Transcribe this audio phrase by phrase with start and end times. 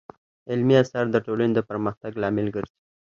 [0.51, 2.79] علمي اثار د ټولنې د پرمختګ لامل ګرځي.